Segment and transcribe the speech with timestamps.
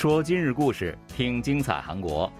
[0.00, 2.30] 说今日故事，听精彩韩国。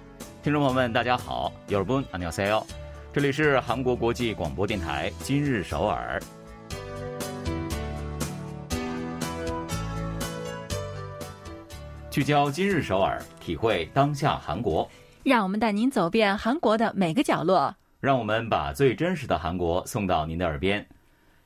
[0.43, 2.65] 听众朋友们，大家好，여러분안녕하세요。
[3.13, 6.21] 这里是韩国国际广播电台今日首尔。
[12.11, 14.89] 聚焦今日首尔，体会当下韩国。
[15.23, 17.75] 让我们带您走遍韩国的每个角落。
[18.01, 20.87] 让我们把最真实的韩国送到您的耳边。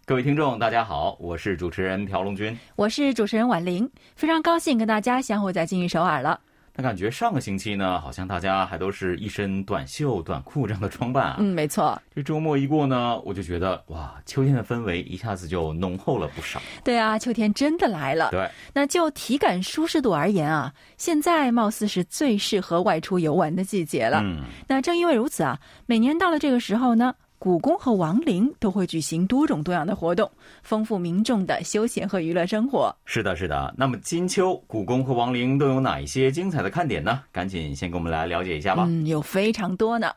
[0.08, 6.40] 各位听众，大家好，我是主持人朴龙军，我是主持人婉玲，非常高兴跟大家相会在今日首尔了。
[6.76, 11.38] 那感觉上个星期呢，好像大家还都是一身短袖短裤这样的装扮啊。
[11.40, 12.00] 嗯，没错。
[12.14, 16.62] 这周末一过呢，我就觉得哇，秋天的氛围一下子就浓厚了不少。
[16.84, 18.30] 对啊，秋天真的来了。
[18.30, 18.48] 对。
[18.76, 24.20] 那就体感舒适度而言啊，现在貌似是最适合外出游玩的季节了。
[24.22, 24.44] 嗯。
[24.68, 27.16] 那正因为如此啊，每年到了这个时候呢。
[27.46, 30.28] 故宫和王陵都会举行多种多样的活动，
[30.64, 32.92] 丰富民众的休闲和娱乐生活。
[33.06, 33.72] 是的，是的。
[33.78, 37.22] 那么金秋，故宫和王陵都有哪一些精彩的看点呢？
[37.32, 38.86] 赶紧先跟我们来了解一下吧。
[38.88, 40.12] 嗯，有非常多呢。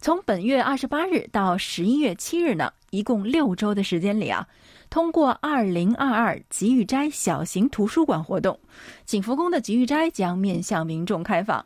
[0.00, 4.48] 从本月二十八日到十一月七日呢，一共六周的时间里啊，
[4.88, 8.58] 通过二零二二吉玉斋小型图书馆活动，
[9.04, 11.62] 景福宫的吉玉斋将面向民众开放。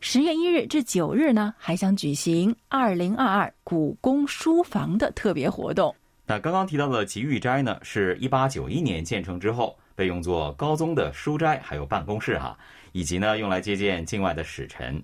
[0.00, 5.94] 十月一日至九日呢，还将举行二零二二故宫书房的特别活动。
[6.24, 12.56] 那刚刚提到的吉玉斋呢，是一八九一年建成之后，被用作高宗的书斋，还有办公室哈，
[12.92, 15.02] 以及呢用来接见境外的使臣。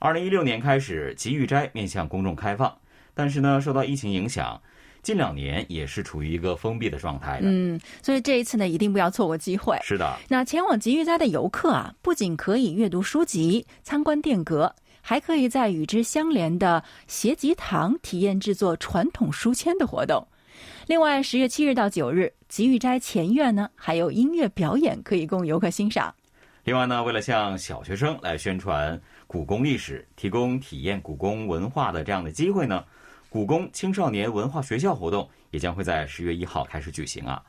[0.00, 2.76] 二零一六年开始，吉玉斋面向公众开放，
[3.14, 4.60] 但是呢，受到疫情影响。
[5.06, 7.38] 近两年也是处于一个封闭的状态。
[7.40, 9.78] 嗯，所以这一次呢，一定不要错过机会。
[9.84, 20.26] 是的，那前往吉玉斋的游客啊，不仅可以阅读书籍、参观殿阁，还可以在与之相连的协吉堂体验制作传统书签的活动。
[20.88, 26.12] 另外，十月七日到九日，吉玉斋前院呢还有音乐表演可以供游客欣赏。
[26.64, 32.84] 另外呢，为了向小学生来宣传故宫历史，提供体验故宫文化的这样的机会呢。
[33.36, 37.42] 故宫青少年文化学校活动也将会在十月一号开始举行啊。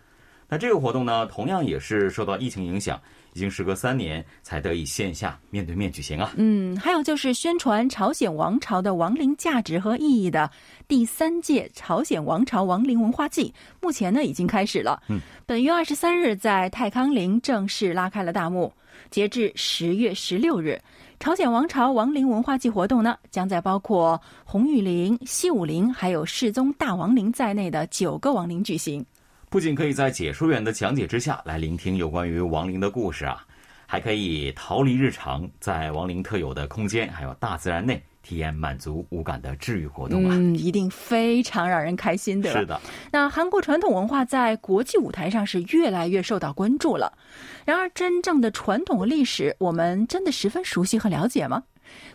[0.49, 3.01] 那这个活动呢，同样也是受到疫情影响，
[3.37, 6.33] 已经时隔三年才得以线下面对面举行啊。
[6.37, 10.49] 嗯，还有就是宣传朝鲜王朝的亡灵价值和意义的
[10.87, 14.99] 第三届朝鲜王朝亡灵文化季，目前呢已经开始了。
[15.07, 18.73] 嗯，本月二十三日在太康陵正式拉开了大幕，
[19.11, 20.81] 截至十月十六日。
[21.19, 29.05] 朝鲜王朝亡灵文化季活动呢，将在包括红玉陵、西武陵还有世宗大王陵在内的九个王陵举行。
[29.49, 33.45] 不仅可以在解说员的讲解之下来聆听有关于亡灵的故事啊，
[33.85, 38.01] 还可以逃离日常，在亡灵特有的空间还有大自然内。
[38.23, 42.51] 体验满足五感的治愈活动啊，嗯，一定非常让人开心的。
[42.51, 42.77] 是的，
[43.09, 47.17] 那韩国传统文化在国际舞台上是越来越受到关注了。
[47.63, 51.63] 然而，真正的传统历史，我们真的十分熟悉和了解吗？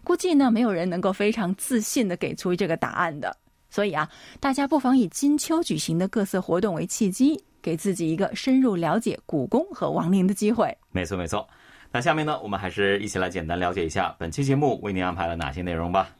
[0.05, 3.35] 估计呢，没有人能够非常自信的给出这个答案的。
[3.73, 4.07] 所以啊，
[4.39, 10.77] 大家不妨以金秋举行的各色活动为契机，给自己一个深入了解故宫和王陵的机会。
[10.91, 11.49] 没错，没错。
[11.91, 16.11] 那下面呢，我们还是一起来简单了解一下本期节目为您安排了哪些内容吧。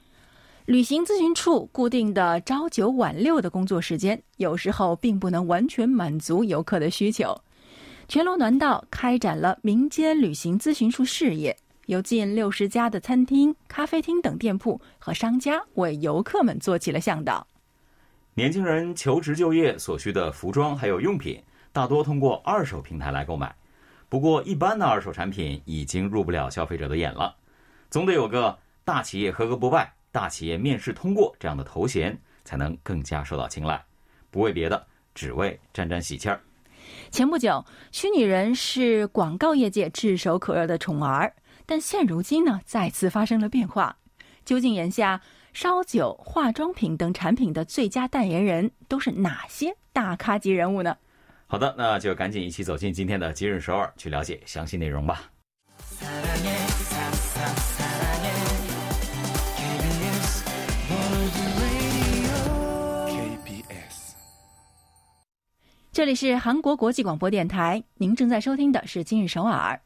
[0.65, 7.39] 旅行咨询处固定的朝九晚六的工作时间，有时候并不能完全满足游客的需求。
[8.09, 11.57] 全罗南道开展了民间旅行咨询处事业，
[11.87, 17.47] 有近六十家的餐厅、咖啡厅等店铺和商家为游客们做起了向导。
[18.35, 23.55] 年轻人求职就业所需的服装还有用品，大多通过二手平台来购买。
[24.09, 27.35] 不过，一般的二手产品已经入不了消费者的眼了，
[27.91, 33.83] 总得有个大企业合格不败、大企业面试通过这样的头衔，才能更加受到青睐。
[34.31, 36.41] 不为别的，只为沾沾喜气儿。
[37.11, 41.33] 前不久，虚拟人是广告业界炙手可热的宠儿，
[41.67, 43.97] 但现如今呢，再次发生了变化。
[44.45, 45.21] 究竟眼下
[45.53, 50.97] 烧酒、化妆品等产品的最佳代言人都是哪些大咖级人物呢？
[51.47, 55.31] 好的，那就赶紧一起走进今天的今日首尔，去了解详细内容吧。
[65.93, 69.79] 这里是韩国国际广播电台，您正在收听的是今日首尔。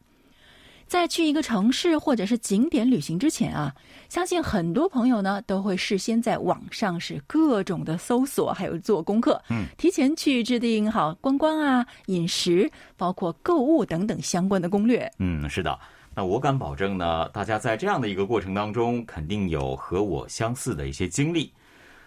[0.87, 3.75] 在去一个城市或者是景点旅行之前啊，
[4.09, 15.11] 相信很多朋友呢都会事先在网上是各种的搜索，还有做功课，嗯，提前去制定好观光啊、饮食，包括购物等等相关的攻略。
[15.19, 15.77] 嗯，是的，
[16.15, 21.53] 那我敢保证呢，大家在这样的一个过程当中，肯定有和我相似的一些经历。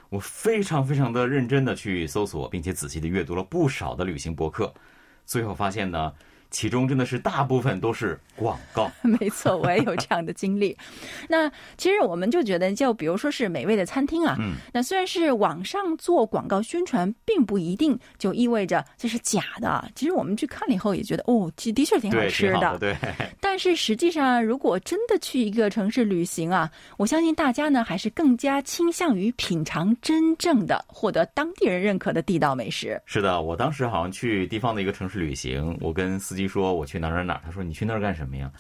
[0.08, 4.74] 我非常非常的认真的去搜索，并且仔细的阅读了不少的旅行博客，
[5.26, 6.14] 最后发现呢。
[6.52, 8.92] 其中真的是大部分都是广告。
[9.02, 10.76] 没错，我也有这样的经历。
[11.28, 19.90] 那其实我们就觉得，就比如说是美味的餐厅啊，嗯，那虽然是网上做广告宣传，并不一定就意味着这是假的。
[19.96, 22.96] 其实我们去看了以后，也觉得哦，其实的确挺好，吃的，对。
[23.40, 33.02] 但是实际上，如果真的去一个城市旅行啊，我相信大家呢还是更加倾向于品尝真正的、获得当地人认可的地道美食。
[33.06, 38.52] 是的，我当时好像去地方的一个城市旅行，我跟司机说我去哪儿哪儿哪儿，他说你去那儿干什么呀？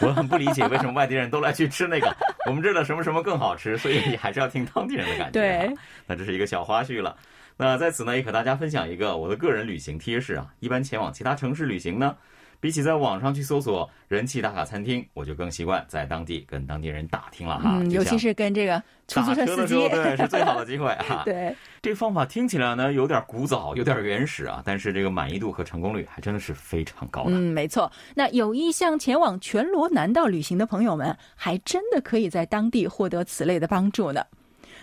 [0.00, 2.14] 我很不理解为什么外地人都来去吃那个，
[2.46, 5.30] 我们这儿的什么什么更好吃，所以还是要听当地人的感觉、啊。
[5.30, 5.74] 对，
[6.06, 7.16] 那这是一个小花絮了。
[7.56, 10.46] 那在此呢，也和大家分享一个我的个人旅行贴士啊。
[10.60, 12.16] 一般前往其他城市旅行呢，
[12.60, 17.78] 比起在网上去搜索人气打卡餐厅，我就更习惯在当地跟当地人打听了哈。
[17.80, 21.22] 嗯，尤其是跟这个出租车司机，对，是最好的机会哈。
[21.26, 27.30] 对，这方法听起来呢有点古早，有点原始啊，但是这个满意度和成功率还真的是非常高的。
[27.30, 27.90] 嗯，没错。
[28.14, 34.22] 那有意向前往全罗南道旅行的朋友们，还真的可以在当地获得此类的帮助呢。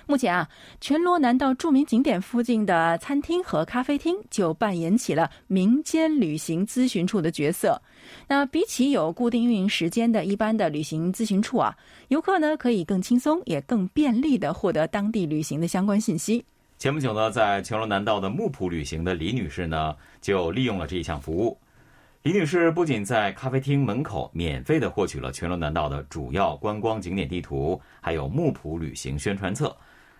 [0.05, 0.47] 目前啊，
[0.79, 7.81] 全罗南道著名景点附近的餐厅和咖啡厅就扮演起了民间旅行咨询处的角色。
[8.27, 11.75] 那比起有固定运营时间的一般的旅行咨询处啊，
[12.09, 16.45] 游客呢可以更轻松也更便利的获得当地旅行的相关信息。
[16.77, 21.57] 前不久呢，在全罗南道的木浦旅行的李女士呢，就利用了这一项服务。
[22.23, 29.75] 李女士不仅在咖啡厅门口免费的获取了全罗南道的主要观光景点地图，还有木浦旅行宣传册。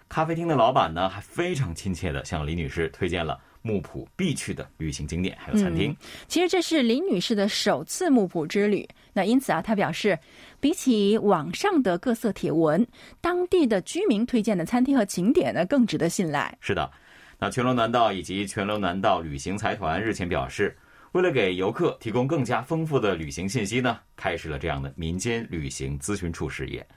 [0.09, 5.91] 咖啡厅的老板呢，还非常亲切的向李女士推荐了木浦必去的旅行景点还有餐厅。
[5.91, 10.17] 嗯、其实这是李女士的首次木浦之旅，那因此啊，她表示，
[10.59, 12.87] 比起网上的各色帖文，
[13.19, 16.57] 当地的居民推荐的餐厅和景点呢，更值得信赖。
[16.61, 16.89] 是的，
[17.37, 20.75] 那全罗南道以及全罗南道旅行财团日前表示，
[21.11, 26.87] 为了给游客提供更加丰富的旅行信息呢，开始了这样的民间旅行咨询处事业。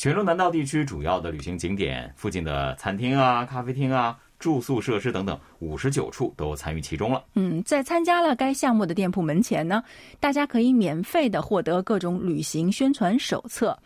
[0.00, 7.22] 全罗南道地区主要的旅行景点附近的餐厅啊、咖啡厅啊、住宿设施等等五十九处都参与其中了。
[7.34, 9.84] 嗯，在参加了该项目的店铺门前呢，
[10.18, 13.78] 大家可以免费的获得各种旅行宣传手册。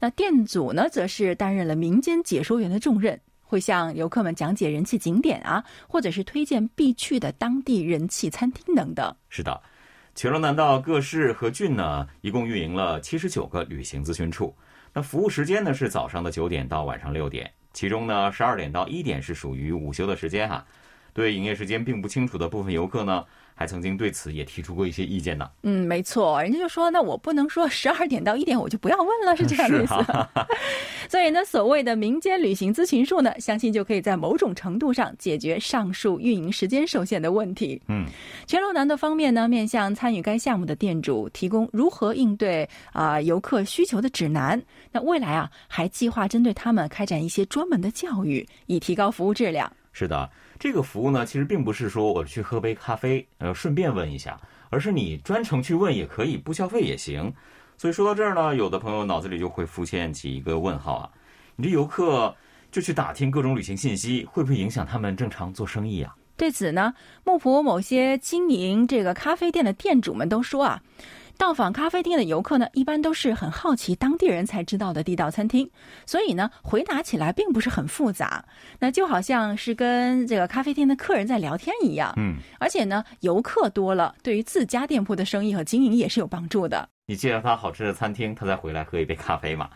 [0.00, 9.14] 那店主呢，则是担任了民间解说员的重任，会向游客们讲解人气景点啊，或者是推荐必去的当地人气餐厅等等。
[9.28, 9.62] 是的，
[10.16, 14.52] 全罗南道各市和郡呢，一共运营了七十九个旅行咨询处。
[14.92, 20.64] 那服务时间呢是早上的九点到晚上六点，其中呢十二点到一点是属于午休的时间哈。
[21.12, 23.24] 对营业时间并不清楚的部分游客呢，
[23.60, 25.50] 还曾经对此也提出过一些意见呢。
[25.64, 29.94] 嗯，没错，人家就说，那我不能说十二点到一点我就不要问了，是这样的意思。
[31.10, 37.78] 所以呢，所谓的民间旅行咨询术呢，相信就可以在某种程度上解决上述运营时间受限的问题。
[37.88, 38.06] 嗯，
[38.46, 44.58] 全罗南的方面呢，面向参与该项目的店主提供如何应对啊、呃、游客需求的指南。
[44.90, 49.70] 那未来啊，还计划针对他们开展一些专门的教育，以提高服务质量。
[49.92, 50.30] 是的，
[50.60, 57.32] 这个服务呢，其实并不是说我去喝杯咖啡，呃，顺便问一下，而是你专程去问也可以，不消费也行。
[57.78, 61.10] 所以说到这儿呢，有的朋友脑子里就会浮现起一个问号啊：
[61.56, 62.36] 你这游客
[62.70, 66.14] 就去打听各种旅行信息，会不会影响他们正常做生意啊？
[66.36, 66.92] 对此呢，
[67.24, 70.82] 木浦某些经营这个咖啡店的店主们都说啊。
[71.40, 75.70] 到访咖啡店的游客呢，一般都是很好奇当地人才知道的地道餐厅，
[76.04, 78.44] 所以呢，回答起来并不是很复杂。
[78.78, 82.12] 那就好像是跟这个咖啡店的客人在聊天一样。
[82.18, 86.86] 嗯，而且呢，游客多了，对于自家店铺的生意和经营也是有帮助的。
[87.06, 89.70] 你介绍他好吃的餐厅，他再回来喝一杯咖啡嘛。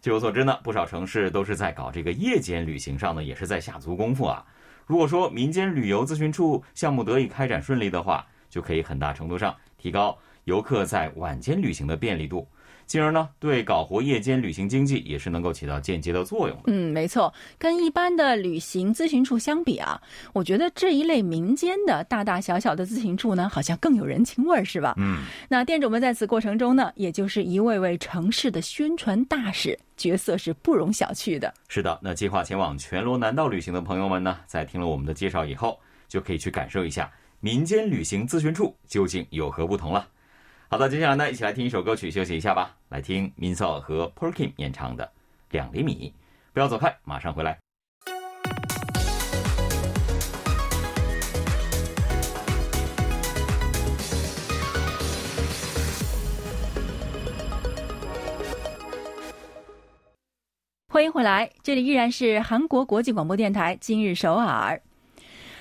[0.00, 4.46] 据我所知呢，不少城市都是在搞这个夜间旅行上呢，也是在下足功夫啊。
[4.86, 10.16] 如果说民间旅游咨询处项目得以开展顺利的话，就可以很大程度上提高。
[10.50, 12.44] 游客在晚间旅行的便利度，
[12.84, 16.64] 进而呢，对搞活夜间旅行经济也是能够起到间接的作用的。
[16.66, 20.02] 嗯，没错，跟一般的旅行咨询处相比啊，
[20.32, 24.94] 我觉得这一类民间的大大小小的咨询处呢，好像更有人情味儿，是吧？
[24.98, 31.54] 嗯，那店主们在此过程中呢，也就是一位位城市的宣传大使，角色是不容小觑的。
[31.68, 35.78] 是的，那计划前往全罗南道旅行的朋友们呢，在听了我们的介绍以后，
[36.08, 40.08] 就可以去感受一下民间旅行咨询处究竟有何不同了。
[40.72, 42.76] 好的，接下来呢，一起来听一首歌曲，休息一下吧。
[42.90, 45.04] 来听 Minso 和 Perkin 演唱的
[45.50, 46.14] 《两厘米》，
[46.54, 47.58] 不要走开，马上回来。
[60.86, 64.80] 欢迎回来，这里依然是韩国国际广播电台今日首尔。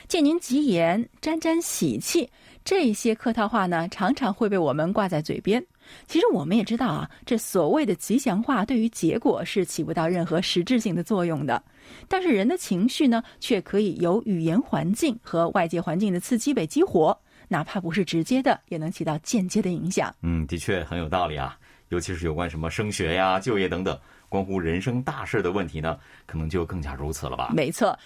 [0.08, 2.30] 借您吉言，沾沾喜气。
[2.64, 5.66] 这些客套话呢，常常会被我们挂在嘴边。
[6.06, 11.62] 其实我们也知道啊，这所谓的吉祥话对于结果是起不到任何实质性的作用的。
[12.08, 20.14] 但是人的情绪呢，却可以由语言环境和外界环境的刺激被激活，哪怕不是直接的，也能起到间接的影响。
[20.22, 23.98] 嗯，的确很有道理啊，尤其是有关什么升学呀、就业等等。
[24.30, 27.52] 关乎人生大事的问题呢，可能就更加如此了吧？
[27.54, 27.98] 没错，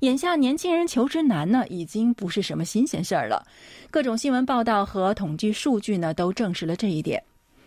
[0.00, 3.44] 眼下年轻人求职难呢，已经不是什么新鲜事儿了。
[3.90, 7.22] 各种新闻报道和统计数据呢，都证实了这一点。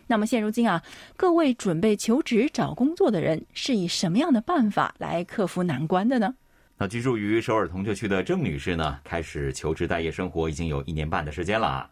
[0.06, 0.84] 那么现如今啊，
[1.18, 6.36] 各位准备求职找工作的人，是以什么样的办法来克服难关的呢？
[6.78, 11.90] 那居住于首尔铜雀区的郑女士呢，开始求职待业生活已经有一年半的时间了啊。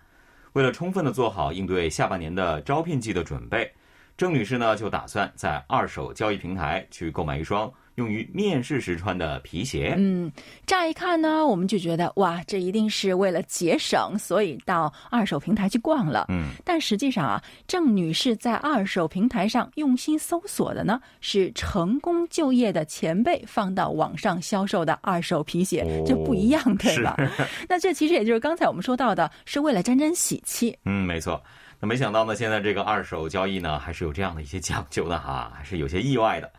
[0.53, 3.71] 为了充分的做好应对下半年的招聘季的准备。
[4.17, 9.95] 郑女士呢，就打算在二手交易平台去购买一双用于面试时穿的皮鞋。
[9.97, 10.31] 嗯，
[10.65, 16.27] 乍一看呢，我们就觉得哇，这一定是为了节省，所以到二手平台去逛了。
[16.29, 27.17] 嗯，但实际上啊，郑女士在二手平台上用心搜索的呢，是成功就业的前辈放到网上销售的二手皮鞋，就不一样，对吧？
[27.67, 30.77] 那这其实也就是刚才我们说到的，是为了沾沾喜气。
[30.85, 31.41] 嗯，没错。
[31.83, 36.51] 那没想到呢，现在这个二手交易呢，还是有这样的一些讲究的哈，还是有些意外的。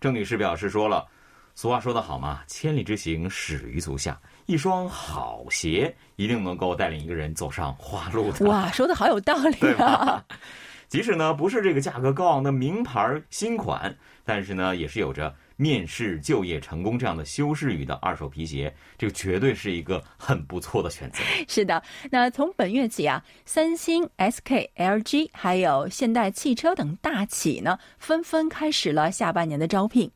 [0.00, 1.06] 郑女士表示说了，
[1.54, 4.18] 俗话说得好嘛，千里之行，始于足下。
[4.46, 8.46] 一双好鞋一定能够带领一个人走上花路的。
[8.46, 10.24] 哇，说的好有道理啊！
[10.88, 13.94] 即使呢不是这个价格高昂的名牌新款，
[14.24, 15.34] 但是呢也是有着。
[15.56, 21.18] 面试就业成功这样的修饰语的二手皮鞋，这个绝对是一个很不错的选择。
[21.48, 30.10] 是的，那从本月起啊，三星、SK、LG 还有现代汽车等大企呢，纷纷开始了下半年的招聘。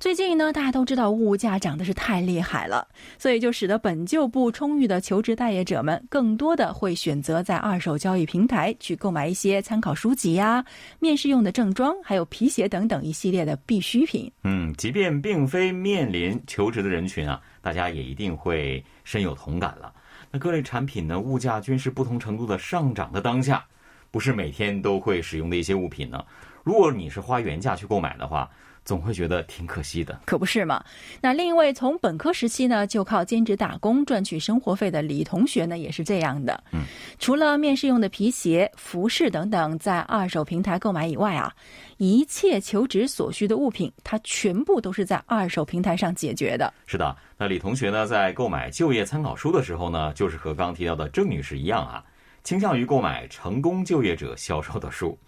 [0.00, 2.86] 最近呢，大家都知道物价涨的是太厉害了，
[3.18, 10.64] 所以就使得本就不充裕的求职待业者们，更多的会选择在二手交易平台去购买一些参考书籍呀、
[10.98, 14.30] 面试用的正装，还有皮鞋等等一系列的必需品。
[14.42, 19.92] 嗯，即便并非面临求职的人群啊，大家也一定会深有同感了。
[20.30, 23.64] 那各类产品呢，物价均是不同程度的上涨的当下，
[24.10, 26.24] 不是每天都会使用的一些物品呢。
[26.64, 28.50] 如果你是花原价去购买的话，
[28.84, 30.84] 总会觉得挺可惜的，可不是嘛？
[31.20, 36.62] 那另一位从本科时期呢就靠兼职打工赚取生活费的李同学呢，也是这样的。
[36.72, 36.82] 嗯，
[37.18, 41.54] 除了面试用的皮鞋、服饰等等在二手平台购买以外啊，
[41.96, 46.72] 一切求职所需的物品，他全部都是在二手平台上解决的。
[46.86, 52.04] 是的，那李同学呢，在购买就业参考书的时候呢，就是和刚提到的郑女士一样啊，
[52.42, 55.18] 倾向于购买成功就业者销售的书。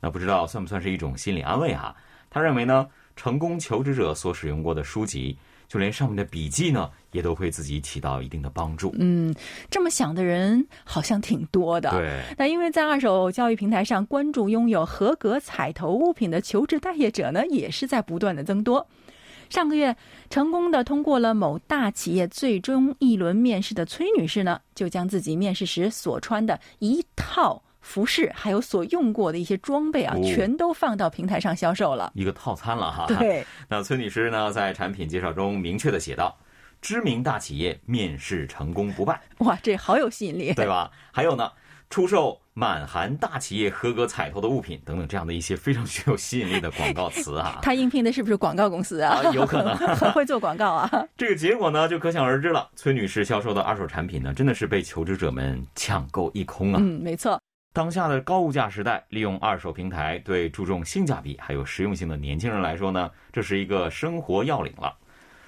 [0.00, 1.96] 那不知道算不算是一种心理安慰哈？
[2.34, 5.38] 他认为呢，成功求职者所使用过的书籍，
[5.68, 8.92] 就连上面的笔记呢，也都会自己起到一定的帮助。
[8.98, 9.32] 嗯，
[9.70, 11.90] 这么想的人好像挺多的。
[11.90, 18.84] 对，那因为在二手交易平台上关注拥有合格彩头物品的求职待业者呢，也是在不断的增多。
[19.48, 19.94] 上个月
[20.28, 27.62] 成功的通过了某大企业最终一轮面试的崔女士呢，就将自己面试时所穿的一套。
[27.84, 33.04] 服饰还有所用过的一些装备啊，全都放到平台上销售了，一个套餐了哈。
[33.06, 36.36] 对， 那崔女士呢，在产品介绍中明确的写道
[36.80, 40.90] ：“知名大企业面试成功不败。”哇，这好有吸引力，对吧？
[41.12, 41.52] 还有呢，
[41.90, 47.58] 出售满含大企业合格彩头的物品等等，这样的一些非常具有吸引力的广告词啊。
[47.62, 49.22] 他应聘的是不是广告公司啊？
[49.32, 50.90] 有可能， 很会做广告啊。
[51.16, 52.70] 这个结果呢，就可想而知了。
[52.76, 56.78] 崔女士销售的二手产品呢，真的是被求职者们抢购一空啊。
[56.80, 57.38] 嗯，没错。
[57.74, 64.96] 当下的高物价时代，利用二手平台对注重性价比还有实用性的年轻人来说呢，这是一个生活要领了。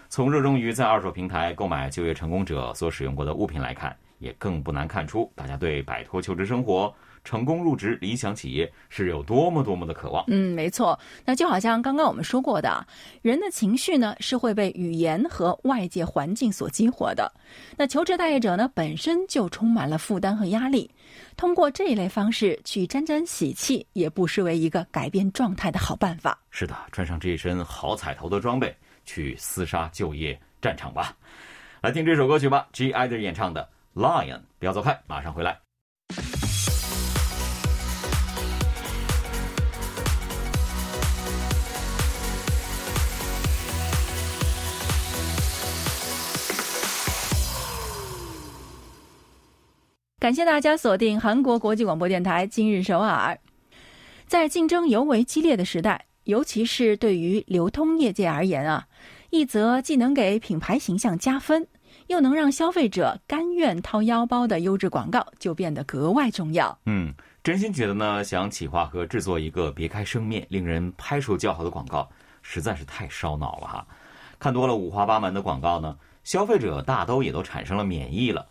[0.09, 6.93] 从热衷于在二手平台购买就业成功者所使用过的物品来看，也更不难看出大家对摆脱求职生活。
[7.27, 10.25] 成功入职理想企业是有多么多么的渴望。
[10.29, 10.97] 嗯，没错。
[11.25, 12.87] 那就好像刚刚我们说过的，
[13.21, 17.31] 人的情绪呢是会被语言和外界环境所激活的。
[17.77, 20.89] 那求职待业者呢本身就充满了负担和压力，
[21.37, 26.39] 通过这一类方式去沾沾喜气，也不失为一个改变状态的好办法。
[26.51, 28.73] 是的，穿上这一身好彩头的装备，
[29.05, 31.17] 去厮杀就业战场吧。
[31.83, 33.69] 来听这首歌曲吧，G I 的演唱的
[34.01, 34.39] 《Lion》。
[34.59, 35.66] 不要走开，马上回来。
[50.27, 53.39] 感谢大家锁定韩国国际广播电台今日首尔。
[54.27, 58.89] 在竞争尤为激烈的时代，尤其是对于流通业界而言啊，
[59.31, 61.65] 一则既能给品牌形象加分，
[62.09, 66.77] 又能让消费者甘愿掏腰包的优质广告，就变得格外重要。
[66.87, 67.15] 嗯，
[67.45, 72.11] 真心觉得呢，想企划和制作一个别开生面、令人拍手叫好的广告，
[72.43, 73.87] 实在是太烧脑了哈。
[74.41, 78.45] 看多了五花八门的广告呢，消费者大都也都产生了免疫了。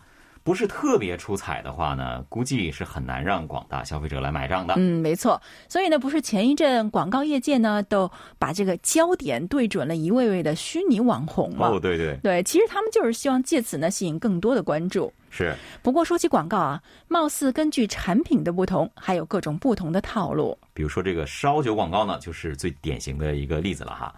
[0.46, 4.74] 不是特别出彩的话呢，估计是很难让广大消费者来买账的。
[4.76, 5.42] 嗯，没错。
[5.68, 11.66] 所以呢，不是前一阵广告业界呢都把这个焦点对准了一位位的虚拟网红嘛？
[11.66, 15.12] 哦，对对对，其实他们就是希望借此呢吸引更多的关注。
[15.30, 15.52] 是。
[15.82, 20.56] 不过说起广告啊，貌似根据产品的不同，还有各种不同的套路。
[20.72, 24.14] 比如说这个烧酒广告呢，就是最典型的一个例子了哈。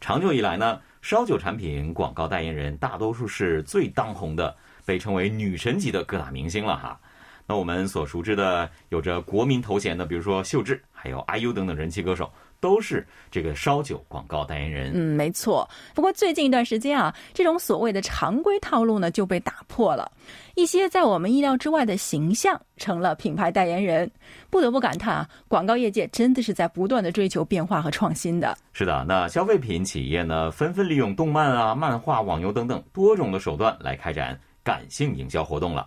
[0.00, 4.54] 长久以来呢，烧酒产品广告代言人大多数是最当红的。
[4.86, 6.98] 被称为女神级的各大明星了哈，
[7.46, 14.92] 那我们所熟知的有着国民头衔的，比如说秀智，还有 IU 等等人气歌手，都是这个烧酒广告代言人。
[14.94, 15.68] 嗯，没错。
[15.94, 20.10] 不过最近一段时间啊，这种所谓的常规套路呢就被打破了，
[20.54, 24.10] 一些在我们意料之外的形象成了品牌代言人。
[24.50, 28.56] 不得不感叹啊，广告业界真的是在不断的追求变化和创新的。
[28.72, 34.38] 是的，那消费品企业呢，纷纷利用动漫啊、漫画、网游等等多种的手段来开展。
[34.66, 35.86] 感性营销活动了。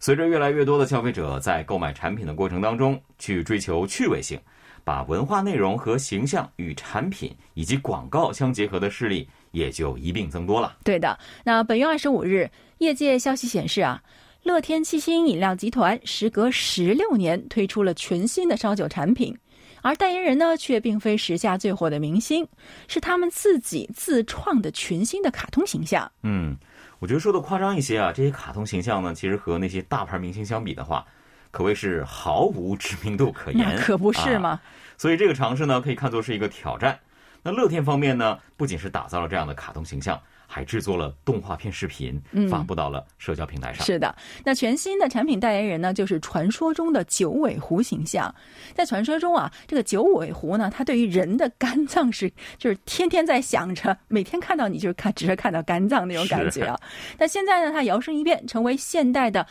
[0.00, 4.36] 随着越来越多的消费者在购买产品的过程当中去追求趣味性，
[4.82, 10.76] 把文化内容和形象与产品以及广告相结合的事例也就一并增多了。
[10.82, 11.16] 对的。
[11.44, 14.02] 那本月二十五日，业界消息显示啊，
[14.42, 19.38] 乐天七星饮料集团时隔十六年推出了全新的烧酒产品，
[19.82, 22.48] 而代言人呢却并非时下最火的明星，
[22.88, 26.10] 是他们自己自创的全新的卡通形象。
[26.22, 26.56] 嗯。
[26.98, 31.04] 我觉得说的夸张一些啊，这些卡通形象呢，其实和那些大牌明星相比的话，
[31.50, 33.76] 可谓是毫无知名度可言。
[33.76, 34.60] 可不是吗？
[34.96, 36.96] 所以这个尝试呢，可以看作是一个挑战。
[37.42, 40.16] 那乐天方面呢，不仅是打造了这样的卡通形象。
[40.54, 43.86] 还制作了动画片视频，发布到了社交平台上。
[43.86, 48.32] 是的，那全新的产品代言人呢，就是传说中的九尾狐形象。
[48.74, 56.78] 在传说中啊，这个九尾狐呢，它对于人的肝脏是，就是天天在想着，每天看到你就是看，只是看到肝脏那种感觉啊。
[57.16, 59.46] 那现在呢，它摇身一变，成为现代的。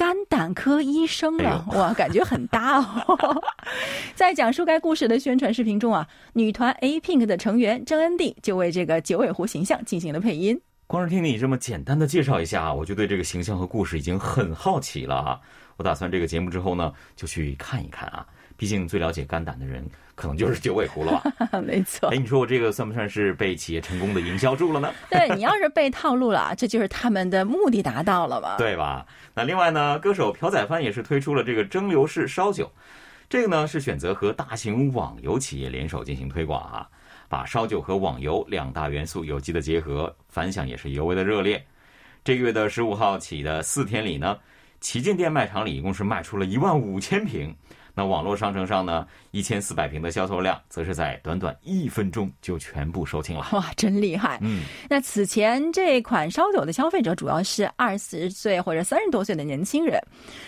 [0.00, 3.42] 肝胆科医生了，哇，感觉很搭哦。
[4.16, 10.58] 在讲述该故事的宣传视频中啊，女团 A Pink 的成员郑恩地就为这个九尾狐形象进行了配音。
[10.86, 15.38] 光是听你这么简单的介绍一下，我就对这个形象和故事已经很好奇了啊！
[15.76, 18.26] 我打算这个节目之后呢，就去看一看啊。
[18.60, 19.82] 毕竟最了解肝胆的人，
[20.14, 21.12] 可能就是九尾狐了
[21.50, 21.58] 吧？
[21.64, 22.10] 没错。
[22.10, 24.92] 哎，你说我这个算不算是被企业成功的营销住了呢？
[25.08, 28.56] 对你要是被套路了，这就是他们的目的达到了吧？
[28.58, 29.06] 对吧？
[29.32, 32.70] 那另外呢，歌手朴宰范也是推出了这个蒸馏式烧酒，
[33.30, 36.86] 这个呢是选择和大型网游企业联手进行推广啊，
[37.30, 41.64] 把烧酒和网游两大元素有机的结合，反响也是尤为的热烈。
[42.22, 44.36] 这个月的十五号起的四天里呢，
[44.82, 47.56] 旗舰店卖场里一共是卖出了一万五千瓶。
[47.94, 53.46] 那网络商城上呢，一千四百瓶的销售量，则是在短短一分钟就全部售罄了。
[53.52, 54.38] 哇，真厉害！
[54.42, 60.00] 嗯，那此前这款烧酒的消费者主要是二十岁或者三十多岁的年轻人，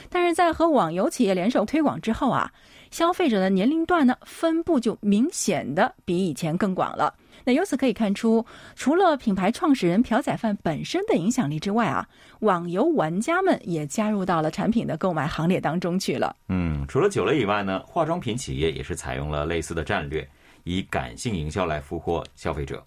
[0.08, 2.50] 但是在和网游企业联手推广之后啊，
[2.90, 7.14] 消费者的年龄段呢分布就明显的比以前更广了。
[7.44, 12.08] 那由此可以看出，除了品牌创始人朴宰范本身的影响力之外啊，
[12.40, 16.36] 网游玩家们也加入到了产品的购买行列当中去了。
[16.48, 20.28] 嗯，除了酒类以外呢，化妆品企业也是采用了类似的战略，
[20.64, 22.84] 以感性营销来俘获消费者。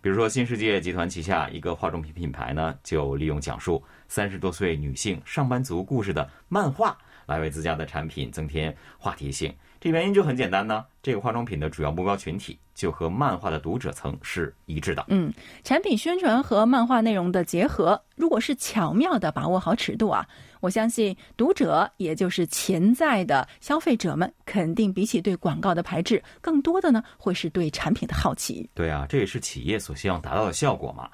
[0.00, 9.52] 比如说，新世界集团旗下一个化妆品品牌呢，就利用讲述三十多岁女性上班族故事的漫画，来为自家的产品增添话题性。
[9.80, 15.04] 这原因就很简单呢，这个化妆品的主要目标群体就和漫画的读者层是一致的。
[15.08, 20.26] 嗯，产品宣传和漫画内容的结合，如果是巧妙的把握好尺度啊，
[20.60, 28.68] 我相信读者也就是潜在的消费者们，肯定比起对广告的排斥，更多的呢会是对产品的好奇。
[28.74, 31.08] 对啊，这也是企业所希望达到的效果嘛。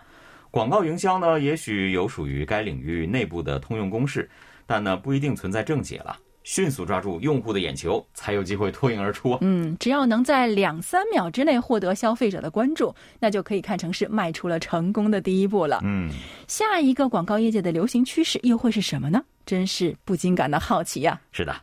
[0.51, 4.31] 广告营销呢，也许有属于该领域内部的通用公式，
[4.65, 6.17] 但呢不一定存在正解了。
[6.45, 9.37] 迅速抓住用户的眼球，才有机会脱颖而出。
[9.41, 15.81] 嗯，只要能在两三秒之内获得消费者的关注，那就可以看成是迈出了成功的第一步了。
[15.83, 16.11] 嗯，
[16.47, 19.25] 下一个广告业界的流行趋势又会是什么呢？
[19.47, 21.21] 真是不禁感到好奇呀。
[21.33, 21.57] 是的，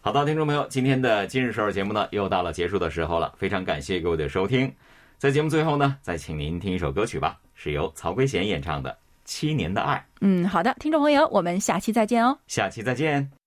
[0.00, 3.32] 好的，听众朋友，今天的今日首尔节目呢，又到了结束的时候了。
[3.38, 4.72] 非常感谢各位的收听，
[5.18, 8.90] 在节目最后呢，再请您听一首歌曲吧，是由曹圭贤演唱的
[9.24, 9.96] 《七年的爱》。
[10.20, 12.36] 嗯，好的，听众朋友，我们下期再见哦。
[12.48, 13.30] 下期再见。